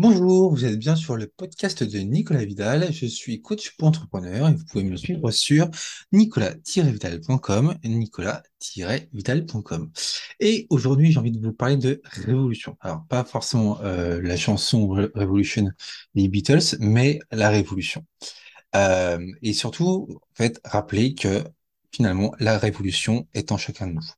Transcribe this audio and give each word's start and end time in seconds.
Bonjour, 0.00 0.52
vous 0.52 0.64
êtes 0.64 0.78
bien 0.78 0.94
sur 0.94 1.16
le 1.16 1.26
podcast 1.26 1.82
de 1.82 1.98
Nicolas 1.98 2.44
Vidal. 2.44 2.92
Je 2.92 3.04
suis 3.04 3.42
coach 3.42 3.72
pour 3.76 3.88
entrepreneurs 3.88 4.48
et 4.48 4.54
vous 4.54 4.64
pouvez 4.64 4.84
me 4.84 4.94
suivre 4.94 5.28
sur 5.32 5.68
nicolas-vidal.com, 6.12 7.74
nicolas-vidal.com. 7.82 9.90
Et 10.38 10.68
aujourd'hui, 10.70 11.10
j'ai 11.10 11.18
envie 11.18 11.32
de 11.32 11.44
vous 11.44 11.52
parler 11.52 11.78
de 11.78 12.00
révolution. 12.04 12.76
Alors, 12.80 13.06
pas 13.08 13.24
forcément 13.24 13.80
euh, 13.80 14.22
la 14.22 14.36
chanson 14.36 14.86
Revolution 14.86 15.68
des 16.14 16.28
Beatles, 16.28 16.76
mais 16.78 17.18
la 17.32 17.50
révolution. 17.50 18.06
Euh, 18.76 19.18
et 19.42 19.52
surtout, 19.52 20.06
en 20.12 20.34
fait, 20.36 20.60
rappeler 20.64 21.16
que 21.16 21.42
finalement, 21.90 22.32
la 22.38 22.56
révolution 22.56 23.26
est 23.34 23.50
en 23.50 23.56
chacun 23.56 23.88
de 23.88 23.94
nous. 23.94 24.12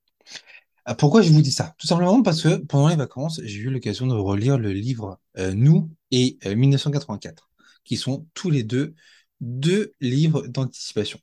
Ah, 0.91 0.97
pourquoi 0.97 1.23
je 1.23 1.31
vous 1.31 1.41
dis 1.41 1.53
ça? 1.53 1.77
Tout 1.79 1.87
simplement 1.87 2.21
parce 2.21 2.43
que 2.43 2.57
pendant 2.57 2.89
les 2.89 2.97
vacances, 2.97 3.41
j'ai 3.45 3.61
eu 3.61 3.71
l'occasion 3.71 4.09
de 4.09 4.15
relire 4.15 4.59
le 4.59 4.73
livre 4.73 5.21
euh, 5.39 5.55
Nous 5.55 5.89
et 6.11 6.37
1984, 6.45 7.49
euh, 7.61 7.65
qui 7.85 7.97
sont 7.97 8.27
tous 8.35 8.51
les 8.51 8.65
deux 8.65 8.97
deux 9.41 9.95
livres 10.01 10.49
d'anticipation. 10.49 11.21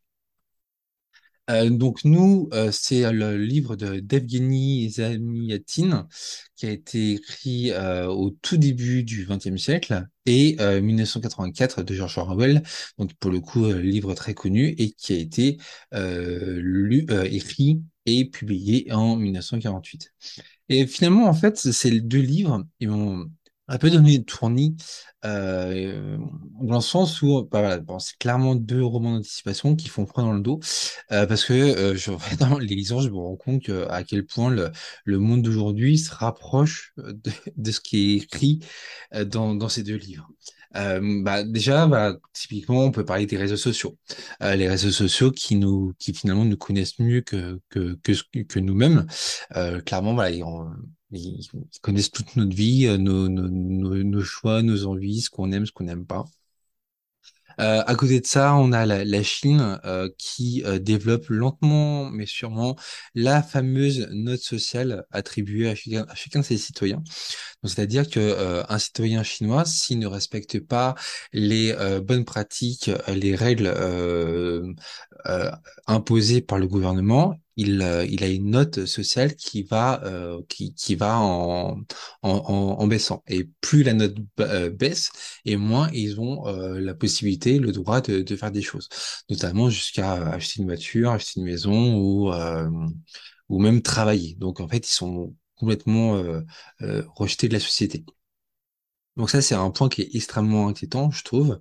Euh, 1.50 1.69
donc 1.69 2.06
nous, 2.06 2.50
c'est 2.72 3.11
le 3.11 3.38
livre 3.38 3.75
de 3.75 4.00
d'Evgeny 4.00 4.89
Zamyatin 4.89 6.08
qui 6.56 6.66
a 6.66 6.72
été 6.72 7.11
écrit 7.13 7.73
au 8.08 8.30
tout 8.41 8.56
début 8.56 9.03
du 9.03 9.28
XXe 9.30 9.61
siècle 9.61 10.08
et 10.25 10.56
1984 10.81 11.84
de 11.84 11.94
George 11.94 12.17
Orwell, 12.17 12.63
donc 12.97 13.13
pour 13.16 13.31
le 13.31 13.41
coup 13.41 13.66
livre 13.66 14.13
très 14.13 14.34
connu 14.34 14.75
et 14.78 14.91
qui 14.91 15.13
a 15.13 15.17
été 15.17 15.58
lu, 15.91 17.06
écrit 17.31 17.81
et 18.08 18.25
publié 18.25 18.91
en 18.91 19.16
1948. 19.17 20.13
Et 20.69 20.88
finalement, 20.88 21.27
en 21.27 21.33
fait, 21.33 21.58
ces 21.58 22.02
deux 22.02 22.19
livres, 22.22 22.66
ils 22.80 22.89
m'ont 22.89 23.30
un 23.69 23.77
peu 23.77 23.89
donné 23.89 24.17
de 24.17 24.23
tournis, 24.23 24.77
euh, 25.25 26.17
dans 26.61 26.75
le 26.75 26.81
sens 26.81 27.22
où, 27.22 27.44
bah, 27.52 27.59
voilà, 27.59 27.80
bon, 27.80 28.00
c'est 28.00 28.17
clairement 28.17 28.55
deux 28.55 28.83
romans 28.83 29.16
d'anticipation 29.16 29.75
qui 29.75 29.89
font 29.89 30.05
froid 30.05 30.23
dans 30.23 30.33
le 30.33 30.39
dos, 30.39 30.61
euh, 31.11 31.25
parce 31.25 31.44
que 31.44 31.53
euh, 31.53 31.95
je, 31.95 32.11
dans 32.39 32.58
les 32.59 32.75
lisations, 32.75 33.02
je 33.02 33.09
me 33.09 33.17
rends 33.17 33.35
compte 33.35 33.69
à 33.89 34.03
quel 34.03 34.25
point 34.25 34.50
le, 34.50 35.19
monde 35.19 35.41
d'aujourd'hui 35.41 35.97
se 35.97 36.13
rapproche 36.13 36.94
de, 36.97 37.72
ce 37.72 37.81
qui 37.81 38.13
est 38.13 38.16
écrit 38.23 38.59
euh, 39.13 39.25
dans 39.25 39.69
ces 39.69 39.83
deux 39.83 39.97
livres. 39.97 40.30
Euh, 40.75 41.23
bah, 41.23 41.43
déjà, 41.43 41.87
bah, 41.87 42.17
typiquement, 42.33 42.83
on 42.85 42.91
peut 42.91 43.05
parler 43.05 43.25
des 43.25 43.37
réseaux 43.37 43.57
sociaux. 43.57 43.97
Euh, 44.43 44.55
les 44.55 44.67
réseaux 44.67 44.91
sociaux 44.91 45.31
qui 45.31 45.55
nous, 45.55 45.93
qui 45.99 46.13
finalement 46.13 46.45
nous 46.45 46.57
connaissent 46.57 46.99
mieux 46.99 47.21
que 47.21 47.59
que 47.69 47.97
que, 48.03 48.59
nous-mêmes. 48.59 49.07
Euh, 49.55 49.81
clairement, 49.81 50.13
voilà, 50.13 50.31
ils, 50.31 50.43
ils, 51.11 51.49
connaissent 51.81 52.11
toute 52.11 52.35
notre 52.35 52.55
vie, 52.55 52.85
euh, 52.88 52.97
nos, 52.97 53.29
nos, 53.29 53.47
nos, 53.49 54.03
nos 54.03 54.23
choix, 54.23 54.61
nos 54.61 54.85
envies, 54.85 55.21
ce 55.21 55.29
qu'on 55.29 55.51
aime, 55.51 55.65
ce 55.65 55.71
qu'on 55.71 55.85
n'aime 55.85 56.05
pas. 56.05 56.25
Euh, 57.59 57.84
à 57.85 57.95
côté 57.95 58.19
de 58.19 58.25
ça, 58.25 58.56
on 58.56 58.72
a 58.72 58.85
la, 58.85 59.23
Chine 59.23 59.79
euh, 59.85 60.09
qui 60.18 60.63
euh, 60.66 60.79
développe 60.79 61.28
lentement 61.29 62.09
mais 62.09 62.25
sûrement 62.25 62.75
la 63.16 63.41
fameuse 63.41 64.07
note 64.12 64.40
sociale 64.40 65.06
attribuée 65.12 65.69
à 65.69 65.75
chacun, 65.75 66.06
à 66.07 66.16
chacun 66.16 66.40
de 66.40 66.45
ses 66.45 66.57
citoyens. 66.57 67.03
C'est-à-dire 67.63 68.09
que 68.09 68.19
euh, 68.19 68.63
un 68.69 68.79
citoyen 68.79 69.23
chinois, 69.23 69.66
s'il 69.66 70.00
ne 70.00 70.07
respecte 70.07 70.59
pas 70.59 70.95
les 71.34 71.75
bonnes 72.03 72.25
pratiques, 72.25 72.91
les 73.07 73.35
règles 73.35 73.74
imposées 75.88 76.41
par 76.41 76.59
le 76.59 76.68
gouvernement, 76.68 77.35
il, 77.57 77.81
il 78.09 78.23
a 78.23 78.28
une 78.28 78.51
note 78.51 78.85
sociale 78.85 79.35
qui 79.35 79.63
va 79.63 80.01
qui, 80.50 80.73
qui 80.73 80.95
va 80.95 81.19
en, 81.19 81.81
en, 82.23 82.88
baissant. 82.88 83.23
Et 83.28 83.50
plus 83.62 83.84
la 83.84 83.94
note 83.94 84.16
baisse, 84.73 85.12
et 85.45 85.57
moins 85.57 85.90
ils 85.94 86.19
ont 86.19 86.45
la 86.45 86.94
possibilité, 86.94 87.59
le 87.59 87.72
droit 87.72 88.01
de, 88.01 88.22
de 88.22 88.35
faire 88.35 88.51
des 88.51 88.62
choses, 88.62 88.88
notamment 89.29 89.69
jusqu'à 89.69 90.13
acheter 90.29 90.62
une 90.62 90.68
voiture, 90.68 91.12
acheter 91.12 91.40
une 91.40 91.45
maison 91.45 91.95
ou 91.97 92.31
ou 93.50 93.59
même 93.59 93.81
travailler. 93.81 94.35
Donc 94.35 94.59
en 94.59 94.68
fait, 94.68 94.88
ils 94.88 94.94
sont 94.94 95.35
complètement 95.56 96.18
euh, 96.18 96.41
euh, 96.81 97.03
rejeté 97.16 97.47
de 97.47 97.53
la 97.53 97.59
société. 97.59 98.06
Donc 99.17 99.31
ça, 99.31 99.41
c'est 99.41 99.55
un 99.55 99.72
point 99.72 99.89
qui 99.89 100.03
est 100.03 100.16
extrêmement 100.16 100.67
inquiétant, 100.67 101.09
je 101.11 101.23
trouve. 101.23 101.59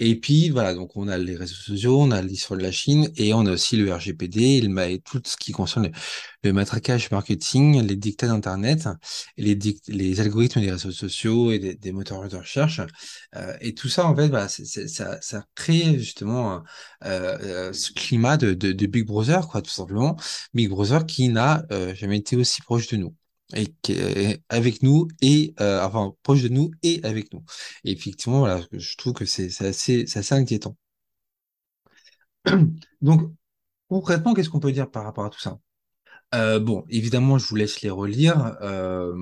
Et 0.00 0.18
puis, 0.18 0.50
voilà, 0.50 0.74
donc 0.74 0.96
on 0.96 1.06
a 1.06 1.16
les 1.16 1.36
réseaux 1.36 1.54
sociaux, 1.54 2.00
on 2.00 2.10
a 2.10 2.20
l'histoire 2.20 2.58
de 2.58 2.64
la 2.64 2.72
Chine, 2.72 3.10
et 3.16 3.32
on 3.32 3.46
a 3.46 3.52
aussi 3.52 3.76
le 3.76 3.92
RGPD, 3.94 4.68
tout 5.04 5.22
ce 5.24 5.36
qui 5.36 5.52
concerne 5.52 5.90
le, 6.42 6.52
matraquage 6.52 7.10
marketing, 7.10 7.82
les 7.86 7.96
dictats 7.96 8.26
d'Internet, 8.26 8.88
et 9.36 9.42
les, 9.42 9.58
les 9.88 10.20
algorithmes 10.20 10.60
des 10.60 10.70
réseaux 10.70 10.90
sociaux 10.90 11.52
et 11.52 11.58
des, 11.58 11.92
moteurs 11.92 12.28
de 12.28 12.36
recherche. 12.36 12.80
Euh, 13.36 13.56
et 13.60 13.74
tout 13.74 13.88
ça, 13.88 14.06
en 14.06 14.16
fait, 14.16 14.28
bah, 14.28 14.48
ça, 14.48 15.20
ça 15.20 15.44
crée 15.54 15.98
justement 15.98 16.62
euh, 17.04 17.72
ce 17.72 17.92
climat 17.92 18.36
de, 18.36 18.52
de, 18.52 18.72
de, 18.72 18.86
Big 18.86 19.06
Brother, 19.06 19.46
quoi, 19.48 19.62
tout 19.62 19.70
simplement. 19.70 20.16
Big 20.54 20.68
Brother 20.68 21.06
qui 21.06 21.28
n'a 21.28 21.64
euh, 21.70 21.94
jamais 21.94 22.18
été 22.18 22.36
aussi 22.36 22.62
proche 22.62 22.88
de 22.88 22.96
nous 22.96 23.14
et 23.54 23.74
avec 24.48 24.82
nous 24.82 25.08
et 25.20 25.54
euh, 25.60 25.84
enfin 25.84 26.14
proche 26.22 26.42
de 26.42 26.48
nous 26.48 26.70
et 26.82 27.00
avec 27.04 27.32
nous. 27.32 27.44
Et 27.84 27.92
effectivement, 27.92 28.40
voilà, 28.40 28.60
je 28.72 28.96
trouve 28.96 29.12
que 29.12 29.24
c'est 29.24 29.46
assez, 29.62 30.04
assez 30.16 30.34
inquiétant. 30.34 30.76
Donc, 33.02 33.32
concrètement, 33.88 34.34
qu'est-ce 34.34 34.50
qu'on 34.50 34.60
peut 34.60 34.72
dire 34.72 34.90
par 34.90 35.04
rapport 35.04 35.24
à 35.24 35.30
tout 35.30 35.40
ça? 35.40 35.58
Euh, 36.34 36.58
bon, 36.58 36.84
évidemment, 36.90 37.38
je 37.38 37.46
vous 37.46 37.56
laisse 37.56 37.82
les 37.82 37.90
relire. 37.90 38.56
Euh, 38.60 39.14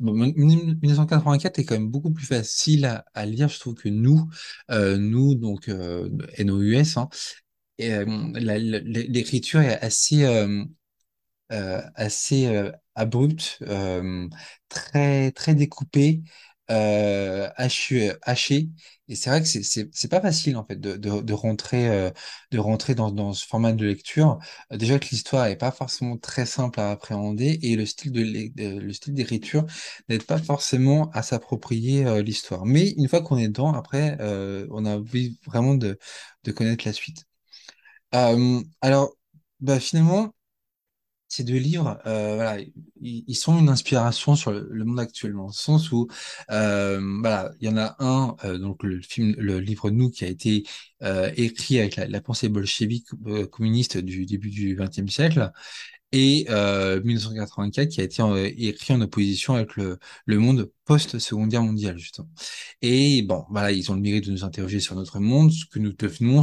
1984 0.00 1.58
est 1.58 1.64
quand 1.64 1.74
même 1.74 1.90
beaucoup 1.90 2.12
plus 2.12 2.26
facile 2.26 3.02
à, 3.14 3.26
lire, 3.26 3.48
je 3.48 3.58
trouve, 3.60 3.74
que 3.74 3.88
nous, 3.88 4.28
euh, 4.70 4.98
nous, 4.98 5.34
donc 5.36 5.68
NOUS, 5.68 6.96
hein, 6.96 7.08
l'écriture 7.78 9.60
est 9.60 9.80
assez, 9.80 10.24
assez 11.94 12.46
euh, 12.46 12.70
abrupte, 12.94 13.58
euh, 13.62 14.28
très 14.68 15.30
très 15.32 15.54
découpée, 15.54 16.22
euh, 16.70 17.48
haché. 17.56 18.68
Et 19.08 19.16
c'est 19.16 19.28
vrai 19.30 19.42
que 19.42 19.46
c'est 19.48 20.08
pas 20.08 20.20
facile 20.22 20.56
en 20.56 20.64
fait 20.64 20.76
de 20.80 20.96
de, 20.96 21.32
rentrer 21.34 21.88
euh, 21.90 22.10
de 22.50 22.58
rentrer 22.58 22.94
dans 22.94 23.10
dans 23.10 23.32
ce 23.34 23.46
format 23.46 23.72
de 23.72 23.84
lecture. 23.84 24.38
Euh, 24.72 24.76
déjà 24.78 24.98
que 24.98 25.06
l'histoire 25.10 25.46
est 25.46 25.56
pas 25.56 25.70
forcément 25.70 26.16
très 26.16 26.46
simple 26.46 26.80
à 26.80 26.90
appréhender 26.90 27.58
et 27.62 27.76
le 27.76 27.84
style 27.86 28.12
d'écriture 29.14 29.66
n'aide 30.08 30.24
pas 30.24 30.38
forcément 30.38 31.10
à 31.12 31.22
s'approprier 31.22 32.06
euh, 32.06 32.22
l'histoire. 32.22 32.64
Mais 32.66 32.90
une 32.96 33.08
fois 33.08 33.22
qu'on 33.22 33.36
est 33.38 33.48
dedans, 33.48 33.72
après, 33.74 34.16
euh, 34.20 34.66
on 34.70 34.84
a 34.86 34.96
envie 34.96 35.38
vraiment 35.46 35.74
de 35.74 35.98
de 36.44 36.52
connaître 36.52 36.84
la 36.86 36.92
suite. 36.92 37.24
Euh, 38.14 38.62
alors, 38.80 39.14
bah 39.60 39.80
finalement. 39.80 40.32
Ces 41.34 41.42
deux 41.42 41.56
livres, 41.56 41.98
euh, 42.06 42.36
voilà, 42.36 42.58
ils, 43.00 43.34
sont 43.34 43.58
une 43.58 43.68
inspiration 43.68 44.36
sur 44.36 44.52
le, 44.52 44.84
monde 44.84 45.00
actuel, 45.00 45.32
dans 45.32 45.48
le 45.48 45.52
sens 45.52 45.90
où, 45.90 46.06
euh, 46.52 47.00
voilà, 47.20 47.50
il 47.60 47.66
y 47.66 47.72
en 47.72 47.76
a 47.76 47.96
un, 47.98 48.36
euh, 48.44 48.56
donc 48.56 48.84
le 48.84 49.00
film, 49.00 49.34
le 49.36 49.58
livre 49.58 49.90
Nous, 49.90 50.10
qui 50.10 50.24
a 50.24 50.28
été 50.28 50.62
écrit 51.36 51.80
avec 51.80 51.96
la, 51.96 52.06
la 52.06 52.20
pensée 52.20 52.48
bolchevique 52.48 53.08
communiste 53.50 53.98
du 53.98 54.26
début 54.26 54.50
du 54.50 54.76
XXe 54.76 55.12
siècle, 55.12 55.50
et 56.14 56.46
euh, 56.48 57.02
1984 57.02 57.88
qui 57.88 58.00
a 58.00 58.04
été 58.04 58.22
euh, 58.22 58.48
écrit 58.56 58.94
en 58.94 59.00
opposition 59.00 59.54
avec 59.54 59.74
le, 59.74 59.98
le 60.26 60.38
monde 60.38 60.70
post-Seconde 60.84 61.48
Guerre 61.48 61.64
mondiale, 61.64 61.98
justement. 61.98 62.28
Et 62.82 63.22
bon, 63.22 63.44
voilà, 63.50 63.72
ils 63.72 63.90
ont 63.90 63.94
le 63.94 64.00
mérite 64.00 64.26
de 64.26 64.30
nous 64.30 64.44
interroger 64.44 64.78
sur 64.78 64.94
notre 64.94 65.18
monde, 65.18 65.50
ce 65.50 65.64
que 65.66 65.80
nous 65.80 65.92
devenons, 65.92 66.42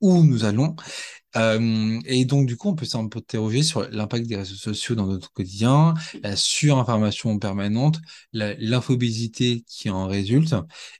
où 0.00 0.22
nous 0.22 0.44
allons. 0.44 0.76
Euh, 1.36 1.98
et 2.06 2.24
donc, 2.24 2.46
du 2.46 2.56
coup, 2.56 2.68
on 2.68 2.74
peut 2.76 2.86
s'interroger 2.86 3.64
sur 3.64 3.88
l'impact 3.90 4.26
des 4.26 4.36
réseaux 4.36 4.54
sociaux 4.54 4.94
dans 4.94 5.06
notre 5.06 5.32
quotidien, 5.32 5.94
la 6.22 6.36
surinformation 6.36 7.36
permanente, 7.40 7.98
l'infobésité 8.32 9.64
qui 9.66 9.90
en 9.90 10.06
résulte, 10.06 10.54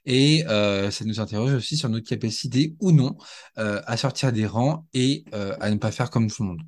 et 0.05 0.45
euh, 0.47 0.91
ça 0.91 1.05
nous 1.05 1.21
interroge 1.21 1.53
aussi 1.53 1.77
sur 1.77 1.87
notre 1.89 2.07
capacité 2.07 2.75
ou 2.81 2.91
non 2.91 3.17
euh, 3.59 3.81
à 3.85 3.95
sortir 3.95 4.33
des 4.33 4.45
rangs 4.45 4.85
et 4.93 5.23
euh, 5.33 5.55
à 5.61 5.71
ne 5.71 5.77
pas 5.77 5.91
faire 5.91 6.09
comme 6.09 6.29
tout 6.29 6.43
le 6.43 6.49
monde, 6.49 6.61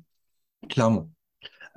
clairement. 0.68 1.10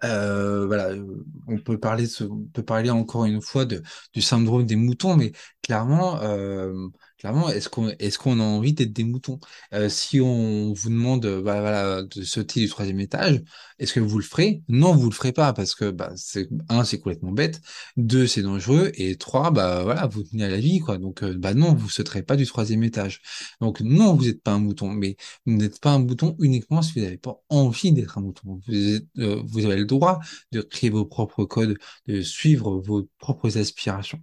Euh, 0.04 0.66
voilà, 0.68 0.90
euh, 0.90 1.24
on 1.48 1.58
peut 1.58 1.80
parler, 1.80 2.06
on 2.22 2.44
peut 2.54 2.64
parler 2.64 2.90
encore 2.90 3.26
une 3.26 3.42
fois 3.42 3.66
du 3.66 4.22
syndrome 4.22 4.66
des 4.66 4.76
moutons, 4.76 5.16
mais 5.16 5.32
clairement, 5.66 6.22
euh, 6.22 6.90
clairement, 7.18 7.50
est-ce 7.50 7.70
qu'on, 7.70 8.40
a 8.40 8.44
envie 8.44 8.74
d'être 8.74 8.94
des 8.94 9.04
moutons? 9.04 9.40
Euh, 9.74 9.90
si 9.90 10.22
on 10.22 10.74
vous 10.74 10.90
demande, 10.90 11.26
euh, 11.26 11.42
bah, 11.42 12.04
de 12.04 12.24
sauter 12.24 12.60
du 12.60 12.70
troisième 12.70 13.00
étage, 13.00 13.42
est-ce 13.80 13.94
que 13.94 14.00
vous 14.00 14.20
le 14.20 14.24
ferez? 14.24 14.62
Non, 14.70 14.96
vous 14.96 15.10
le 15.10 15.16
ferez 15.16 15.32
pas 15.34 15.54
parce 15.54 15.74
que, 15.74 15.90
bah, 15.90 16.12
c'est, 16.16 16.50
un, 16.70 16.84
c'est 16.84 17.00
complètement 17.00 17.32
bête, 17.32 17.62
deux, 17.98 18.28
c'est 18.28 18.44
dangereux, 18.44 18.92
et 18.94 19.16
trois, 19.18 19.50
bah, 19.50 19.82
voilà, 19.84 20.06
vous 20.06 20.24
tenez 20.24 20.44
à 20.46 20.50
la 20.50 20.60
vie. 20.60 20.82
Donc, 21.00 21.24
bah, 21.24 21.56
non, 21.56 21.74
vous 21.74 21.90
sauterez 21.90 22.22
pas 22.22 22.36
du 22.36 22.46
troisième 22.46 22.84
étage. 22.84 23.22
Donc, 23.60 23.82
non, 23.82 24.14
vous 24.14 24.26
n'êtes 24.26 24.44
pas 24.44 24.52
un 24.52 24.60
mouton, 24.60 24.90
mais 24.92 25.18
vous 25.48 25.56
n'êtes 25.58 25.80
pas 25.80 25.92
un 25.94 26.00
mouton 26.00 26.36
uniquement 26.40 26.82
si 26.84 26.94
vous 26.94 27.02
n'avez 27.02 27.18
pas 27.18 27.42
envie 27.50 27.92
d'être 27.92 28.18
un 28.20 28.22
mouton. 28.22 28.62
Vous 28.68 29.66
avez 29.66 29.78
le 29.78 29.86
droit 29.86 30.20
de 30.52 30.62
créer 30.62 30.92
vos 30.92 31.06
propres 31.06 31.46
codes, 31.46 31.78
de 32.08 32.22
suivre 32.22 32.80
vos 32.80 33.10
propres 33.20 33.58
aspirations. 33.58 34.22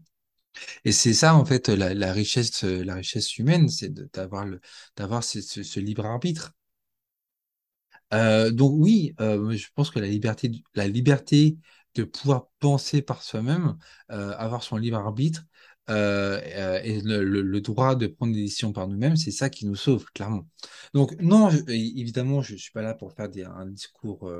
Et 0.85 0.93
c'est 0.93 1.15
ça, 1.15 1.35
en 1.35 1.45
fait, 1.45 1.69
la, 1.69 2.13
richesse, 2.13 2.65
euh, 2.65 2.85
la 2.85 2.95
richesse 2.97 3.39
humaine, 3.39 3.69
c'est 3.69 3.93
d'avoir 4.15 5.25
ce, 5.25 5.41
ce- 5.41 5.81
libre 5.81 6.07
arbitre. 6.07 6.53
Euh, 8.15 8.51
donc 8.51 8.73
oui, 8.77 9.15
euh, 9.21 9.53
je 9.57 9.69
pense 9.75 9.91
que 9.91 9.99
la 9.99 10.07
liberté, 10.09 10.51
la 10.75 10.87
liberté 10.89 11.57
de 11.95 12.05
pouvoir 12.05 12.49
penser 12.59 13.03
par 13.03 13.23
soi-même, 13.23 13.77
avoir 14.09 14.63
son 14.63 14.77
libre 14.77 14.99
arbitre, 14.99 15.43
et 15.89 17.01
le, 17.05 17.61
droit 17.61 17.95
de 17.97 18.07
prendre 18.07 18.33
des 18.35 18.43
décisions 18.43 18.73
par 18.73 18.89
nous-mêmes, 18.89 19.17
c'est 19.17 19.31
ça 19.31 19.51
qui 19.51 19.67
nous 19.67 19.77
sauve, 19.77 20.05
clairement. 20.15 20.47
Donc 20.95 21.15
non, 21.21 21.51
évidemment, 21.69 22.41
je 22.43 22.57
suis 22.57 22.73
pas 22.73 22.83
là 22.83 22.95
pour 22.95 23.13
faire 23.13 23.29
un 23.57 23.67
discours 23.67 24.31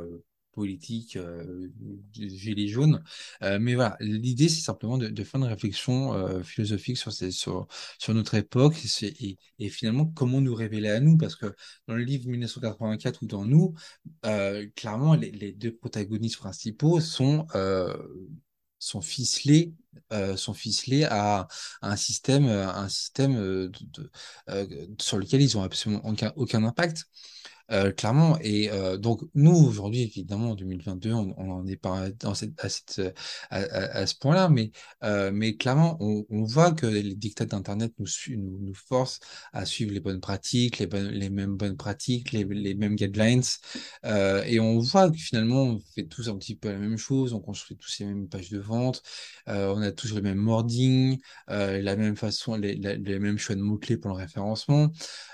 politique, 0.53 1.17
euh, 1.17 1.69
du 2.13 2.29
gilet 2.29 2.69
jaune, 2.69 3.03
euh, 3.43 3.59
mais 3.61 3.75
voilà, 3.75 3.97
l'idée 4.01 4.49
c'est 4.49 4.61
simplement 4.61 4.99
de, 4.99 5.25
faire 5.25 5.41
une 5.41 5.47
réflexion 5.47 6.15
euh, 6.15 6.43
philosophique 6.43 6.99
sur, 6.99 7.67
notre 8.09 8.35
époque 8.35 8.77
et, 9.03 9.69
finalement 9.71 10.07
comment 10.07 10.41
nous 10.41 10.55
révéler 10.55 10.91
à 10.91 11.01
nous, 11.01 11.17
parce 11.17 11.37
que 11.37 11.47
dans 11.89 11.95
le 11.95 12.05
livre 12.05 12.29
1984 12.29 13.23
ou 13.23 13.27
dans 13.27 13.45
nous, 13.45 13.75
clairement, 14.77 15.15
les, 15.15 15.53
deux 15.53 15.75
protagonistes 15.75 16.39
principaux 16.39 17.01
sont, 17.01 17.47
ficelés, 19.01 19.75
sont 20.37 20.55
ficelés 20.55 21.05
à, 21.05 21.49
un 21.81 21.97
système, 21.97 22.47
un 22.47 22.89
système 22.89 23.71
sur 24.99 25.19
lequel 25.19 25.43
ils 25.43 25.57
ont 25.57 25.63
absolument 25.63 26.03
aucun 26.37 26.65
impact. 26.65 27.07
Euh, 27.71 27.93
clairement. 27.93 28.39
Et 28.41 28.71
euh, 28.71 28.97
donc, 28.97 29.23
nous, 29.35 29.53
aujourd'hui, 29.55 30.03
évidemment, 30.03 30.51
en 30.51 30.55
2022, 30.55 31.13
on 31.13 31.35
on 31.39 31.45
n'en 31.47 31.67
est 31.67 31.77
pas 31.77 32.11
dans 32.11 32.35
cette, 32.35 32.53
à, 32.63 32.69
cette, 32.69 33.01
à, 33.51 33.59
à- 33.61 34.07
ce 34.07 34.15
point-là, 34.17 34.49
mais, 34.49 34.71
euh, 35.05 35.31
mais 35.33 35.57
clairement, 35.57 35.97
on, 36.01 36.25
on 36.31 36.45
voit 36.45 36.73
que 36.73 36.87
les 36.87 37.15
dictats 37.15 37.47
d'Internet 37.47 37.93
nous, 37.99 38.07
nous, 38.37 38.59
nous 38.61 38.75
forcent 38.75 39.21
à 39.53 39.65
suivre 39.67 39.93
les 39.93 40.01
bonnes 40.01 40.21
pratiques, 40.21 40.79
les, 40.79 40.87
bonnes, 40.87 41.09
les 41.09 41.31
mêmes 41.31 41.57
bonnes 41.57 41.77
pratiques, 41.77 42.33
les, 42.33 42.45
les 42.45 42.75
mêmes 42.75 42.97
guidelines. 42.97 43.43
Euh, 44.05 44.43
et 44.45 44.61
on 44.61 44.79
voit 44.79 45.11
que 45.11 45.17
finalement, 45.17 45.63
on 45.65 45.81
fait 45.95 46.05
tous 46.07 46.29
un 46.29 46.37
petit 46.37 46.57
peu 46.57 46.69
la 46.71 46.79
même 46.79 46.97
chose, 46.99 47.33
on 47.33 47.41
construit 47.41 47.77
tous 47.77 47.95
les 48.01 48.07
mêmes 48.07 48.29
pages 48.29 48.51
de 48.51 48.59
vente, 48.59 49.03
euh, 49.49 49.73
on 49.75 49.83
a 49.83 49.93
tous 49.93 50.15
le 50.15 50.23
même 50.23 50.47
wording, 50.47 51.19
euh, 51.51 51.81
la 51.83 51.97
même 51.97 52.17
façon, 52.17 52.57
les, 52.57 52.75
les 52.75 53.19
mêmes 53.19 53.39
choix 53.39 53.55
de 53.57 53.61
mots-clés 53.63 53.97
pour 53.97 54.11
le 54.11 54.17
référencement. 54.17 54.91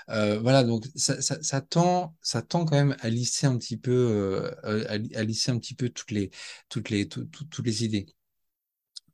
Euh, 0.09 0.39
voilà, 0.39 0.63
donc 0.63 0.85
ça, 0.95 1.21
ça, 1.21 1.37
ça 1.41 1.61
tend, 1.61 2.15
ça 2.21 2.41
tend 2.41 2.65
quand 2.65 2.75
même 2.75 2.95
à 3.01 3.09
lisser 3.09 3.47
un 3.47 3.57
petit 3.57 3.77
peu, 3.77 3.91
euh, 3.91 4.51
à, 4.89 4.93
à 5.19 5.23
lisser 5.23 5.51
un 5.51 5.59
petit 5.59 5.75
peu 5.75 5.89
toutes 5.89 6.11
les, 6.11 6.31
toutes 6.69 6.89
les, 6.89 7.07
tout- 7.07 7.25
tout- 7.25 7.45
toutes 7.45 7.65
les 7.65 7.85
idées, 7.85 8.07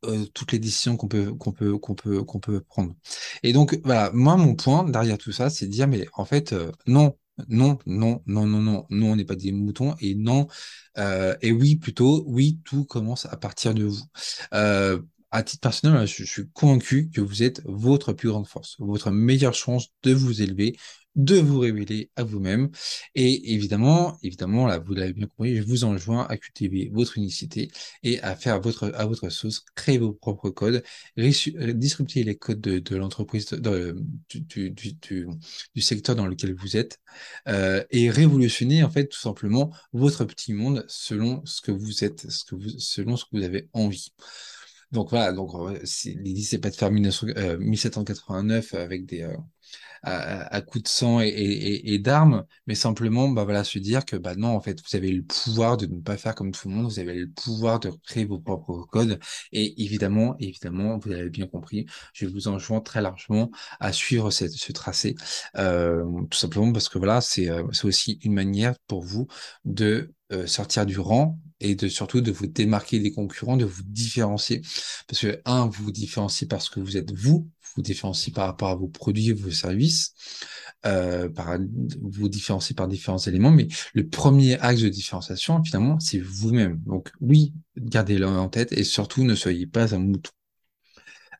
euh, 0.06 0.26
toutes 0.34 0.52
les 0.52 0.60
décisions 0.60 0.98
qu'on 0.98 1.08
peut, 1.08 1.34
qu'on 1.34 1.52
peut, 1.52 1.78
qu'on 1.78 1.96
peut, 1.96 2.24
qu'on 2.24 2.40
peut 2.40 2.62
prendre. 2.62 2.96
Et 3.44 3.54
donc 3.54 3.80
voilà, 3.84 4.12
moi 4.14 4.38
mon 4.38 4.56
point 4.56 4.84
derrière 4.90 5.18
tout 5.18 5.32
ça, 5.32 5.50
c'est 5.50 5.66
de 5.68 5.72
dire 5.72 5.88
mais 5.88 6.06
en 6.14 6.26
fait 6.26 6.54
euh, 6.54 6.72
non. 6.88 7.18
Non, 7.50 7.78
non, 7.86 8.22
non, 8.28 8.46
non, 8.46 8.62
non, 8.62 8.86
non, 8.90 9.12
on 9.12 9.16
n'est 9.18 9.26
pas 9.26 9.36
des 9.36 9.52
moutons 9.52 9.94
et 10.00 10.16
non, 10.16 10.48
euh, 10.98 11.36
et 11.42 11.52
oui, 11.52 11.76
plutôt, 11.76 12.24
oui, 12.28 12.62
tout 12.64 12.86
commence 12.86 13.26
à 13.26 13.36
partir 13.36 13.74
de 13.74 13.84
vous. 13.84 14.00
Euh, 14.54 15.02
à 15.32 15.44
titre 15.44 15.60
personnel, 15.60 16.08
je 16.08 16.24
suis 16.24 16.50
convaincu 16.54 17.10
que 17.10 17.20
vous 17.20 17.44
êtes 17.44 17.62
votre 17.66 18.14
plus 18.14 18.30
grande 18.30 18.48
force, 18.48 18.78
votre 18.80 19.12
meilleure 19.12 19.54
chance 19.54 19.90
de 20.04 20.14
vous 20.14 20.42
élever, 20.42 20.78
de 21.16 21.38
vous 21.38 21.60
révéler 21.60 22.10
à 22.16 22.24
vous-même. 22.24 22.70
Et 23.16 23.54
évidemment, 23.54 24.18
évidemment, 24.24 24.68
là, 24.68 24.80
vous 24.80 24.94
l'avez 24.94 25.14
bien 25.14 25.28
compris, 25.28 25.56
je 25.56 25.64
vous 25.64 25.84
enjoins 25.84 26.26
à 26.28 26.38
cultiver 26.38 26.90
votre 26.94 27.18
unicité 27.18 27.72
et 28.04 28.20
à 28.22 28.36
faire 28.36 28.62
votre, 28.62 28.92
à 28.96 29.06
votre 29.06 29.30
sauce, 29.30 29.64
créer 29.76 29.98
vos 29.98 30.14
propres 30.14 30.50
codes, 30.50 30.84
euh, 31.18 31.74
disrupter 31.74 32.24
les 32.24 32.36
codes 32.36 32.62
de, 32.62 32.96
l'entreprise, 32.96 33.50
du, 33.50 35.82
secteur 35.82 36.16
dans 36.16 36.28
lequel 36.28 36.56
vous 36.56 36.78
êtes, 36.78 37.00
euh, 37.48 37.84
et 37.92 38.10
révolutionner, 38.10 38.84
en 38.84 38.90
fait, 38.90 39.08
tout 39.08 39.20
simplement 39.20 39.72
votre 39.94 40.26
petit 40.26 40.54
monde 40.54 40.86
selon 40.88 41.42
ce 41.46 41.62
que 41.62 41.72
vous 41.72 42.04
êtes, 42.04 42.30
selon 42.30 43.18
ce 43.18 43.26
que 43.26 43.38
vous 43.38 43.44
avez 43.44 43.70
envie. 43.74 44.12
Donc 44.92 45.10
voilà, 45.10 45.32
donc 45.34 45.54
euh, 45.56 45.80
l'idée 46.06 46.42
c'est 46.42 46.60
pas 46.60 46.70
de 46.70 46.76
faire 46.76 46.92
1900 46.92 47.28
euh, 47.38 47.58
1789 47.58 48.74
avec 48.74 49.06
des, 49.06 49.24
euh, 49.24 49.36
à, 50.04 50.56
à 50.56 50.62
coups 50.62 50.84
de 50.84 50.90
sang 50.90 51.22
et, 51.22 51.28
et, 51.30 51.94
et 51.94 52.00
d'armes, 52.00 52.46
mais 52.68 52.76
simplement, 52.76 53.30
bah 53.30 53.44
voilà, 53.46 53.64
se 53.64 53.80
dire 53.80 54.06
que 54.06 54.16
bah 54.18 54.36
non, 54.36 54.50
en 54.50 54.62
fait, 54.62 54.80
vous 54.82 54.96
avez 54.96 55.12
le 55.12 55.24
pouvoir 55.24 55.78
de 55.78 55.86
ne 55.88 56.02
pas 56.02 56.18
faire 56.18 56.36
comme 56.36 56.52
tout 56.52 56.70
le 56.70 56.76
monde, 56.76 56.86
vous 56.86 57.00
avez 57.00 57.16
le 57.16 57.30
pouvoir 57.30 57.80
de 57.80 57.92
créer 58.06 58.26
vos 58.26 58.40
propres 58.40 58.86
codes, 58.92 59.20
et 59.52 59.84
évidemment, 59.84 60.36
évidemment, 60.40 60.98
vous 61.00 61.12
avez 61.12 61.30
bien 61.30 61.48
compris, 61.48 61.86
je 62.14 62.28
vous 62.28 62.48
enjoins 62.48 62.82
très 62.82 63.02
largement 63.02 63.52
à 63.80 63.92
suivre 63.94 64.32
ce 64.32 64.72
tracé, 64.74 65.16
euh, 65.58 66.04
tout 66.30 66.38
simplement 66.38 66.72
parce 66.74 66.90
que 66.90 66.98
voilà, 66.98 67.22
c'est 67.22 67.50
euh, 67.50 67.64
c'est 67.72 67.86
aussi 67.86 68.20
une 68.24 68.34
manière 68.34 68.76
pour 68.88 69.04
vous 69.04 69.28
de 69.66 70.14
euh, 70.32 70.48
sortir 70.48 70.86
du 70.86 71.00
rang 71.00 71.40
et 71.60 71.76
de 71.76 71.88
surtout 71.88 72.22
de 72.22 72.32
vous 72.32 72.48
démarquer 72.48 73.00
des 73.00 73.12
concurrents, 73.12 73.58
de 73.58 73.66
vous 73.66 73.84
différencier. 73.84 74.62
Parce 75.08 75.22
que, 75.22 75.42
un, 75.46 75.68
vous 75.68 75.86
vous 75.86 75.92
différenciez 75.92 76.48
parce 76.48 76.70
que 76.70 76.80
vous 76.80 76.98
êtes 76.98 77.14
vous, 77.14 77.50
vous 77.76 77.82
différenciez 77.82 78.34
par 78.34 78.48
rapport 78.48 78.70
à 78.70 78.76
vos 78.76 78.88
produits, 78.88 79.32
vos 79.34 79.52
services, 79.52 80.14
euh, 80.86 81.30
par, 81.30 81.58
vous 81.58 82.12
vous 82.12 82.30
différenciez 82.30 82.76
par 82.76 82.88
différents 82.88 83.18
éléments, 83.18 83.52
mais 83.52 83.68
le 83.94 84.08
premier 84.08 84.60
axe 84.60 84.82
de 84.82 84.90
différenciation, 84.90 85.64
finalement, 85.64 86.00
c'est 86.00 86.20
vous-même. 86.20 86.80
Donc 86.86 87.12
oui, 87.22 87.54
gardez-le 87.78 88.28
en 88.28 88.50
tête 88.50 88.72
et 88.72 88.84
surtout 88.84 89.24
ne 89.24 89.36
soyez 89.36 89.68
pas 89.68 89.96
un 89.96 90.00
mouton. 90.00 90.32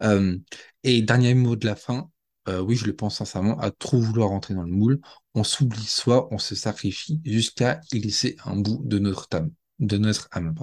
Euh, 0.04 0.38
et 0.84 1.02
dernier 1.02 1.34
mot 1.34 1.56
de 1.56 1.66
la 1.66 1.76
fin, 1.76 2.10
euh, 2.48 2.60
oui, 2.62 2.76
je 2.76 2.86
le 2.86 2.96
pense 2.96 3.18
sincèrement, 3.18 3.60
à 3.60 3.72
trop 3.72 4.00
vouloir 4.00 4.30
rentrer 4.30 4.54
dans 4.54 4.64
le 4.64 4.72
moule, 4.72 5.00
on 5.34 5.44
s'oublie 5.44 5.86
soi, 5.86 6.28
on 6.32 6.38
se 6.38 6.56
sacrifie 6.56 7.20
jusqu'à 7.26 7.82
y 7.92 8.00
laisser 8.00 8.36
un 8.46 8.56
bout 8.56 8.82
de 8.86 9.00
notre 9.00 9.28
âme, 9.36 9.52
de 9.80 9.98
notre 9.98 10.28
âme. 10.32 10.54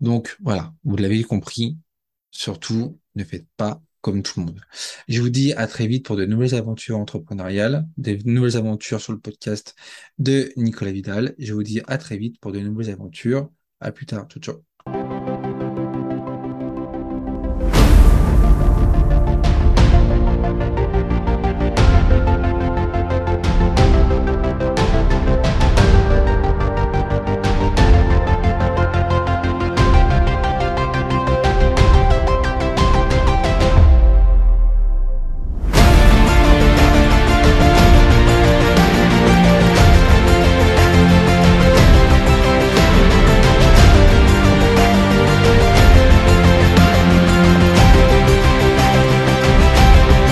Donc 0.00 0.36
voilà, 0.40 0.74
vous 0.84 0.96
l'avez 0.96 1.22
compris, 1.24 1.78
surtout 2.30 3.00
ne 3.14 3.24
faites 3.24 3.46
pas 3.56 3.82
comme 4.00 4.22
tout 4.22 4.38
le 4.40 4.46
monde. 4.46 4.60
Je 5.08 5.20
vous 5.20 5.30
dis 5.30 5.52
à 5.54 5.66
très 5.66 5.86
vite 5.88 6.04
pour 6.06 6.16
de 6.16 6.26
nouvelles 6.26 6.54
aventures 6.54 6.98
entrepreneuriales, 6.98 7.88
des 7.96 8.18
nouvelles 8.24 8.56
aventures 8.56 9.00
sur 9.00 9.12
le 9.12 9.18
podcast 9.18 9.74
de 10.18 10.52
Nicolas 10.56 10.92
Vidal. 10.92 11.34
Je 11.38 11.52
vous 11.54 11.64
dis 11.64 11.80
à 11.88 11.98
très 11.98 12.16
vite 12.16 12.38
pour 12.40 12.52
de 12.52 12.60
nouvelles 12.60 12.90
aventures. 12.90 13.50
À 13.80 13.90
plus 13.90 14.06
tard. 14.06 14.26
Ciao, 14.28 14.40
ciao. 14.40 14.75